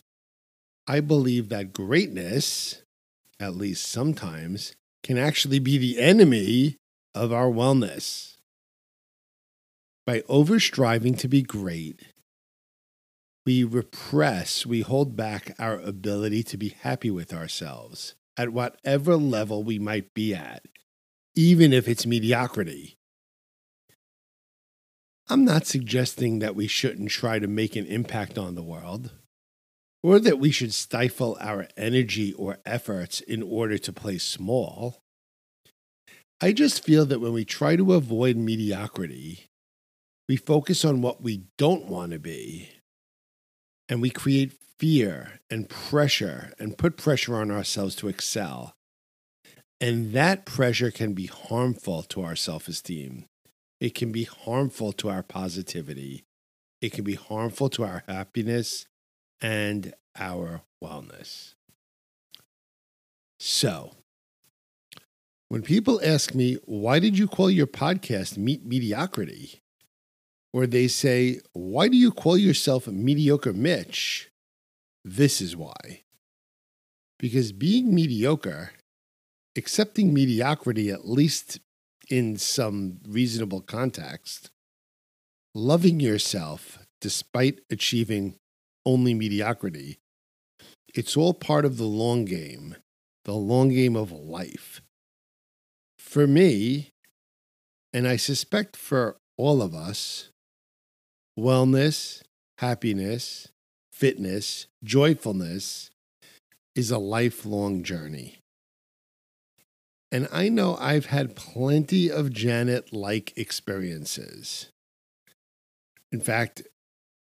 I 0.87 1.01
believe 1.01 1.49
that 1.49 1.71
greatness, 1.71 2.81
at 3.39 3.55
least 3.55 3.85
sometimes, 3.85 4.73
can 5.03 5.19
actually 5.19 5.59
be 5.59 5.77
the 5.77 5.99
enemy 5.99 6.77
of 7.13 7.31
our 7.31 7.47
wellness. 7.47 8.37
By 10.07 10.23
over 10.27 10.59
striving 10.59 11.13
to 11.15 11.27
be 11.27 11.43
great, 11.43 12.01
we 13.45 13.63
repress, 13.63 14.65
we 14.65 14.81
hold 14.81 15.15
back 15.15 15.55
our 15.59 15.79
ability 15.79 16.41
to 16.43 16.57
be 16.57 16.69
happy 16.69 17.11
with 17.11 17.31
ourselves 17.33 18.15
at 18.35 18.49
whatever 18.49 19.15
level 19.15 19.63
we 19.63 19.77
might 19.77 20.13
be 20.15 20.33
at, 20.33 20.65
even 21.35 21.71
if 21.71 21.87
it's 21.87 22.05
mediocrity. 22.05 22.96
I'm 25.29 25.43
not 25.43 25.65
suggesting 25.65 26.39
that 26.39 26.55
we 26.55 26.67
shouldn't 26.67 27.11
try 27.11 27.37
to 27.39 27.47
make 27.47 27.75
an 27.75 27.85
impact 27.85 28.37
on 28.37 28.55
the 28.55 28.63
world, 28.63 29.11
or 30.01 30.19
that 30.19 30.39
we 30.39 30.51
should 30.51 30.73
stifle 30.73 31.37
our 31.41 31.67
energy 31.75 32.31
or 32.33 32.59
efforts 32.65 33.19
in 33.19 33.43
order 33.43 33.77
to 33.77 33.91
play 33.91 34.19
small. 34.19 35.01
I 36.39 36.53
just 36.53 36.81
feel 36.81 37.05
that 37.07 37.19
when 37.19 37.33
we 37.33 37.43
try 37.43 37.75
to 37.75 37.93
avoid 37.93 38.37
mediocrity, 38.37 39.47
we 40.29 40.37
focus 40.37 40.85
on 40.85 41.01
what 41.01 41.21
we 41.21 41.43
don't 41.57 41.87
want 41.87 42.13
to 42.13 42.19
be, 42.19 42.69
and 43.89 44.01
we 44.01 44.09
create 44.09 44.53
fear 44.79 45.41
and 45.49 45.67
pressure 45.67 46.53
and 46.57 46.77
put 46.77 46.95
pressure 46.95 47.35
on 47.35 47.51
ourselves 47.51 47.95
to 47.95 48.07
excel. 48.07 48.75
And 49.81 50.13
that 50.13 50.45
pressure 50.45 50.89
can 50.89 51.13
be 51.13 51.25
harmful 51.25 52.03
to 52.03 52.21
our 52.21 52.35
self 52.35 52.69
esteem 52.69 53.25
it 53.79 53.93
can 53.93 54.11
be 54.11 54.23
harmful 54.23 54.91
to 54.93 55.09
our 55.09 55.23
positivity. 55.23 56.25
It 56.81 56.91
can 56.93 57.03
be 57.03 57.15
harmful 57.15 57.69
to 57.71 57.83
our 57.83 58.03
happiness 58.07 58.87
and 59.41 59.93
our 60.15 60.61
wellness. 60.83 61.53
So, 63.39 63.91
when 65.49 65.61
people 65.61 66.01
ask 66.03 66.33
me, 66.33 66.57
why 66.65 66.99
did 66.99 67.17
you 67.17 67.27
call 67.27 67.49
your 67.49 67.67
podcast 67.67 68.37
Meet 68.37 68.65
Mediocrity? 68.65 69.61
Or 70.53 70.65
they 70.65 70.87
say, 70.87 71.39
why 71.53 71.87
do 71.87 71.97
you 71.97 72.11
call 72.11 72.37
yourself 72.37 72.87
Mediocre 72.87 73.53
Mitch? 73.53 74.29
This 75.05 75.39
is 75.39 75.55
why. 75.55 76.03
Because 77.19 77.51
being 77.51 77.93
mediocre, 77.93 78.71
accepting 79.55 80.13
mediocrity, 80.13 80.89
at 80.89 81.07
least 81.07 81.59
in 82.09 82.37
some 82.37 82.99
reasonable 83.07 83.61
context, 83.61 84.49
loving 85.53 85.99
yourself 85.99 86.79
despite 87.01 87.59
achieving 87.69 88.35
only 88.85 89.13
mediocrity, 89.13 89.99
it's 90.93 91.17
all 91.17 91.33
part 91.33 91.65
of 91.65 91.77
the 91.77 91.85
long 91.85 92.25
game, 92.25 92.75
the 93.25 93.33
long 93.33 93.69
game 93.69 93.95
of 93.95 94.11
life. 94.11 94.81
For 95.99 96.25
me, 96.25 96.91
and 97.93 98.07
I 98.07 98.15
suspect 98.15 98.75
for 98.75 99.17
all 99.37 99.61
of 99.61 99.75
us, 99.75 100.29
wellness, 101.37 102.21
happiness, 102.59 103.49
fitness, 103.91 104.67
joyfulness 104.83 105.91
is 106.75 106.91
a 106.91 106.97
lifelong 106.97 107.83
journey. 107.83 108.39
And 110.11 110.27
I 110.31 110.49
know 110.49 110.77
I've 110.79 111.07
had 111.07 111.35
plenty 111.35 112.09
of 112.09 112.31
Janet 112.31 112.93
like 112.93 113.37
experiences. 113.37 114.71
In 116.11 116.21
fact, 116.21 116.61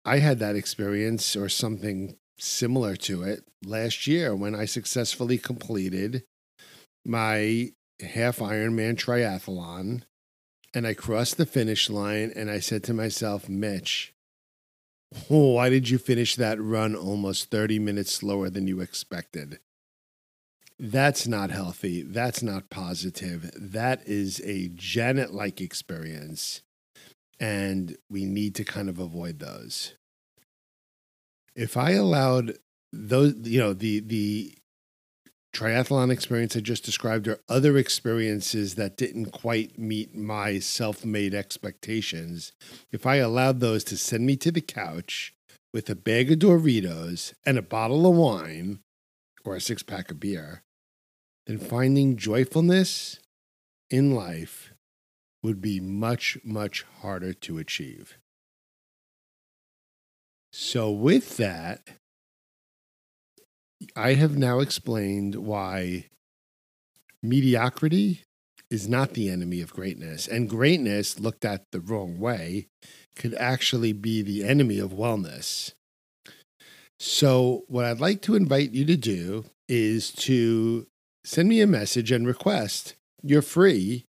I 0.05 0.19
had 0.19 0.39
that 0.41 0.57
experience 0.57 1.35
or 1.35 1.49
something 1.49 2.17
similar 2.39 2.97
to 2.97 3.23
it 3.23 3.45
last 3.65 4.07
year 4.07 4.35
when 4.37 4.55
I 4.55 4.67
successfully 4.67 5.39
completed 5.39 6.25
my 7.07 7.71
half 8.01 8.39
Ironman 8.39 8.97
triathlon 8.97 10.03
and 10.75 10.87
I 10.87 10.93
crossed 10.93 11.37
the 11.37 11.47
finish 11.47 11.89
line 11.89 12.33
and 12.35 12.51
I 12.51 12.59
said 12.59 12.83
to 12.85 12.95
myself, 12.95 13.49
Mitch, 13.49 14.13
why 15.29 15.71
did 15.71 15.89
you 15.89 15.99
finish 15.99 16.35
that 16.37 16.61
run 16.61 16.97
almost 16.97 17.51
30 17.51 17.79
minutes 17.79 18.13
slower 18.13 18.51
than 18.51 18.67
you 18.67 18.81
expected? 18.81 19.61
That's 20.79 21.27
not 21.27 21.51
healthy. 21.51 22.03
That's 22.03 22.43
not 22.43 22.71
positive. 22.71 23.51
That 23.57 24.07
is 24.07 24.41
a 24.45 24.69
Janet 24.75 25.33
like 25.33 25.61
experience. 25.61 26.63
And 27.39 27.97
we 28.11 28.25
need 28.25 28.55
to 28.57 28.65
kind 28.65 28.89
of 28.89 28.99
avoid 28.99 29.39
those. 29.39 29.95
If 31.55 31.77
I 31.77 31.93
allowed 31.93 32.55
those, 32.93 33.35
you 33.43 33.61
know, 33.61 33.73
the, 33.73 34.01
the, 34.01 34.55
triathlon 35.55 36.11
experience 36.11 36.57
I 36.57 36.61
just 36.61 36.85
described 36.85 37.29
or 37.29 37.39
other 37.49 37.79
experiences 37.79 38.75
that 38.75 38.97
didn't 38.97 39.27
quite 39.27 39.79
meet 39.79 40.15
my 40.15 40.59
self 40.59 41.05
made 41.05 41.33
expectations, 41.33 42.53
if 42.91 43.07
I 43.07 43.17
allowed 43.17 43.61
those 43.61 43.85
to 43.85 43.97
send 43.97 44.27
me 44.27 44.37
to 44.39 44.51
the 44.51 44.61
couch 44.61 45.33
with 45.73 45.89
a 45.89 45.95
bag 45.95 46.33
of 46.33 46.41
Doritos 46.41 47.35
and 47.47 47.57
a 47.57 47.63
bottle 47.63 48.07
of 48.07 48.17
wine 48.17 48.81
or 49.45 49.57
a 49.57 49.61
six 49.61 49.83
pack 49.83 50.11
of 50.11 50.21
beer, 50.21 50.63
then 51.47 51.59
finding 51.59 52.17
joyfulness 52.17 53.19
in 53.91 54.15
life 54.15 54.73
would 55.43 55.61
be 55.61 55.79
much, 55.79 56.39
much 56.43 56.85
harder 57.01 57.33
to 57.35 57.59
achieve. 57.59 58.17
So, 60.53 60.91
with 60.91 61.37
that, 61.37 61.81
I 63.95 64.15
have 64.15 64.39
now 64.39 64.61
explained 64.61 65.35
why 65.35 66.07
mediocrity 67.23 68.23
is 68.71 68.89
not 68.89 69.15
the 69.15 69.29
enemy 69.29 69.61
of 69.61 69.73
greatness, 69.73 70.27
and 70.27 70.49
greatness, 70.49 71.21
looked 71.21 71.45
at 71.45 71.71
the 71.71 71.81
wrong 71.81 72.19
way, 72.19 72.69
could 73.15 73.35
actually 73.35 73.93
be 73.93 74.23
the 74.23 74.45
enemy 74.45 74.79
of 74.79 74.93
wellness. 74.93 75.73
So, 77.07 77.65
what 77.69 77.85
I'd 77.85 78.01
like 78.01 78.23
to 78.23 78.35
invite 78.35 78.73
you 78.73 78.87
to 78.87 78.97
do 78.97 79.45
is 79.69 80.11
to 80.13 80.87
send 81.23 81.51
me 81.51 81.61
a 81.61 81.67
message 81.67 82.11
and 82.11 82.27
request 82.27 82.95
your 83.23 83.43
free 83.43 84.07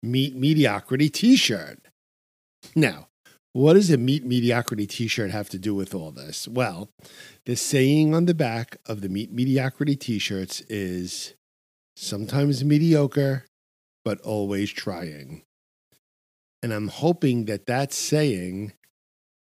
Meet 0.00 0.36
Mediocrity 0.36 1.10
t 1.10 1.34
shirt. 1.34 1.80
Now, 2.76 3.08
what 3.52 3.72
does 3.72 3.90
a 3.90 3.98
Meet 3.98 4.24
Mediocrity 4.24 4.86
t 4.86 5.08
shirt 5.08 5.32
have 5.32 5.48
to 5.48 5.58
do 5.58 5.74
with 5.74 5.92
all 5.92 6.12
this? 6.12 6.46
Well, 6.46 6.88
the 7.46 7.56
saying 7.56 8.14
on 8.14 8.26
the 8.26 8.34
back 8.34 8.76
of 8.86 9.00
the 9.00 9.08
Meet 9.08 9.32
Mediocrity 9.32 9.96
t 9.96 10.20
shirts 10.20 10.60
is 10.68 11.34
sometimes 11.96 12.64
mediocre, 12.64 13.44
but 14.04 14.20
always 14.20 14.70
trying. 14.70 15.42
And 16.62 16.72
I'm 16.72 16.88
hoping 16.88 17.46
that 17.46 17.66
that 17.66 17.92
saying 17.92 18.72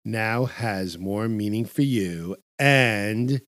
now 0.08 0.46
has 0.46 0.98
more 0.98 1.28
meaning 1.28 1.66
for 1.66 1.82
you 1.82 2.36
and 2.58 3.42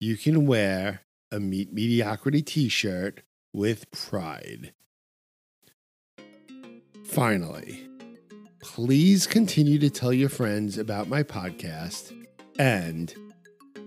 you 0.00 0.16
can 0.16 0.46
wear 0.46 1.02
a 1.30 1.38
Meet 1.38 1.72
Mediocrity 1.72 2.42
t 2.42 2.68
shirt 2.68 3.22
with 3.52 3.90
pride. 3.92 4.72
Finally, 7.04 7.88
please 8.60 9.26
continue 9.26 9.78
to 9.78 9.88
tell 9.88 10.12
your 10.12 10.28
friends 10.28 10.76
about 10.76 11.08
my 11.08 11.22
podcast. 11.22 12.12
And 12.58 13.14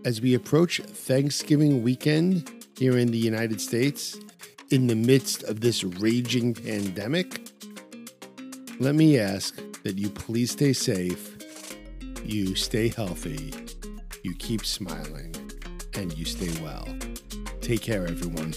as 0.06 0.22
we 0.22 0.34
approach 0.34 0.80
Thanksgiving 0.80 1.84
weekend 1.84 2.50
here 2.78 2.98
in 2.98 3.12
the 3.12 3.18
United 3.18 3.60
States, 3.60 4.18
in 4.72 4.88
the 4.88 4.96
midst 4.96 5.44
of 5.44 5.60
this 5.60 5.84
raging 5.84 6.54
pandemic, 6.54 7.50
let 8.80 8.96
me 8.96 9.20
ask 9.20 9.60
that 9.84 9.98
you 9.98 10.10
please 10.10 10.52
stay 10.52 10.72
safe, 10.74 11.39
you 12.34 12.54
stay 12.54 12.90
healthy, 12.90 13.52
you 14.24 14.36
keep 14.36 14.64
smiling, 14.64 15.34
and 15.96 16.16
you 16.16 16.26
stay 16.26 16.52
well. 16.62 16.88
Take 17.62 17.82
care, 17.82 18.06
everyone. 18.08 18.54